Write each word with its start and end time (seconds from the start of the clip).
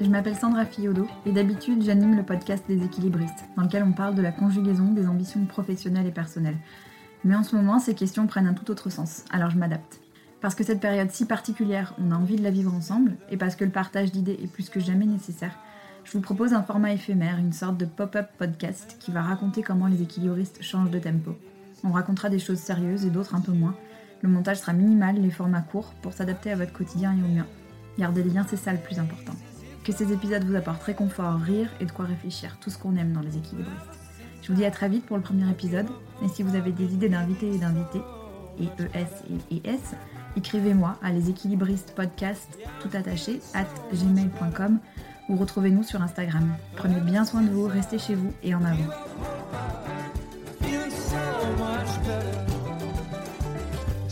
je 0.00 0.08
m'appelle 0.08 0.36
Sandra 0.36 0.64
Fiodo 0.64 1.08
et 1.26 1.32
d'habitude 1.32 1.82
j'anime 1.82 2.16
le 2.16 2.22
podcast 2.22 2.64
des 2.68 2.84
équilibristes, 2.84 3.44
dans 3.56 3.64
lequel 3.64 3.82
on 3.82 3.92
parle 3.92 4.14
de 4.14 4.22
la 4.22 4.30
conjugaison 4.30 4.92
des 4.92 5.08
ambitions 5.08 5.44
professionnelles 5.44 6.06
et 6.06 6.12
personnelles. 6.12 6.58
Mais 7.24 7.34
en 7.34 7.42
ce 7.42 7.56
moment, 7.56 7.80
ces 7.80 7.94
questions 7.94 8.26
prennent 8.26 8.46
un 8.46 8.54
tout 8.54 8.70
autre 8.70 8.90
sens, 8.90 9.24
alors 9.30 9.50
je 9.50 9.58
m'adapte. 9.58 10.00
Parce 10.40 10.54
que 10.54 10.62
cette 10.62 10.80
période 10.80 11.10
si 11.10 11.24
particulière, 11.24 11.94
on 11.98 12.12
a 12.12 12.14
envie 12.14 12.36
de 12.36 12.44
la 12.44 12.50
vivre 12.50 12.72
ensemble, 12.72 13.16
et 13.30 13.36
parce 13.36 13.56
que 13.56 13.64
le 13.64 13.72
partage 13.72 14.12
d'idées 14.12 14.38
est 14.40 14.46
plus 14.46 14.70
que 14.70 14.78
jamais 14.78 15.06
nécessaire, 15.06 15.58
je 16.04 16.12
vous 16.12 16.20
propose 16.20 16.54
un 16.54 16.62
format 16.62 16.92
éphémère, 16.92 17.38
une 17.38 17.52
sorte 17.52 17.76
de 17.76 17.84
pop-up 17.84 18.28
podcast 18.38 18.96
qui 19.00 19.10
va 19.10 19.20
raconter 19.20 19.62
comment 19.62 19.88
les 19.88 20.00
équilibristes 20.00 20.62
changent 20.62 20.90
de 20.90 20.98
tempo. 21.00 21.36
On 21.82 21.90
racontera 21.90 22.30
des 22.30 22.38
choses 22.38 22.60
sérieuses 22.60 23.04
et 23.04 23.10
d'autres 23.10 23.34
un 23.34 23.40
peu 23.40 23.52
moins. 23.52 23.74
Le 24.22 24.28
montage 24.28 24.58
sera 24.58 24.72
minimal, 24.72 25.16
les 25.16 25.30
formats 25.30 25.60
courts, 25.60 25.92
pour 26.02 26.12
s'adapter 26.12 26.52
à 26.52 26.56
votre 26.56 26.72
quotidien 26.72 27.12
et 27.12 27.22
au 27.22 27.34
mien. 27.34 27.46
Garder 27.98 28.22
le 28.22 28.30
lien, 28.30 28.46
c'est 28.48 28.56
ça 28.56 28.72
le 28.72 28.78
plus 28.78 28.98
important. 28.98 29.34
Que 29.88 29.94
ces 29.94 30.12
épisodes 30.12 30.44
vous 30.44 30.54
apportent 30.54 30.82
réconfort, 30.82 31.38
rire 31.40 31.70
et 31.80 31.86
de 31.86 31.90
quoi 31.90 32.04
réfléchir, 32.04 32.58
tout 32.60 32.68
ce 32.68 32.76
qu'on 32.76 32.94
aime 32.96 33.14
dans 33.14 33.22
les 33.22 33.38
équilibristes. 33.38 33.98
Je 34.42 34.48
vous 34.48 34.54
dis 34.54 34.66
à 34.66 34.70
très 34.70 34.86
vite 34.86 35.06
pour 35.06 35.16
le 35.16 35.22
premier 35.22 35.50
épisode, 35.50 35.86
et 36.22 36.28
si 36.28 36.42
vous 36.42 36.54
avez 36.56 36.72
des 36.72 36.92
idées 36.92 37.08
d'invités 37.08 37.54
et 37.54 37.56
d'invités, 37.56 38.02
et 38.60 38.64
ES 38.64 39.46
et 39.50 39.66
ES, 39.66 39.96
écrivez-moi 40.36 40.98
à 41.02 41.10
leséquilibristes 41.10 41.94
tout 42.82 42.90
attaché, 42.92 43.40
at 43.54 43.64
gmail.com 43.94 44.78
ou 45.30 45.36
retrouvez-nous 45.36 45.84
sur 45.84 46.02
Instagram. 46.02 46.54
Prenez 46.76 47.00
bien 47.00 47.24
soin 47.24 47.40
de 47.40 47.48
vous, 47.48 47.66
restez 47.66 47.98
chez 47.98 48.14
vous 48.14 48.34
et 48.42 48.54
en 48.54 48.64
avant. 48.66 48.92